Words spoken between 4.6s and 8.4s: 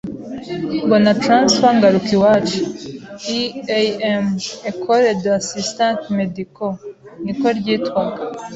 Ecole des assistant medicaux niko ryitwaga